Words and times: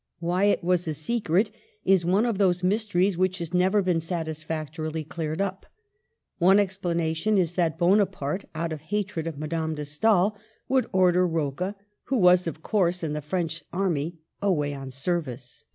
Why 0.17 0.45
it 0.45 0.63
was 0.63 0.87
a 0.87 0.95
secret 0.95 1.51
is 1.85 2.03
one 2.03 2.25
of 2.25 2.39
those 2.39 2.63
mysteries 2.63 3.19
which 3.19 3.37
has 3.37 3.53
never 3.53 3.83
been 3.83 3.99
satisfac 3.99 4.73
torily 4.73 5.07
cleared 5.07 5.39
up. 5.39 5.67
One 6.39 6.57
explanation 6.57 7.37
is 7.37 7.53
that 7.53 7.77
Bo 7.77 7.89
naparte, 7.89 8.45
out 8.55 8.73
of 8.73 8.81
hatred 8.81 9.27
of 9.27 9.37
Madame 9.37 9.75
de 9.75 9.85
Stael, 9.85 10.35
would 10.67 10.87
order 10.91 11.27
Rocca, 11.27 11.75
who, 12.05 12.27
of 12.27 12.63
course, 12.63 13.03
was 13.03 13.03
in 13.03 13.13
the 13.13 13.21
French 13.21 13.63
army, 13.71 14.17
away 14.41 14.73
on 14.73 14.89
service. 14.89 15.65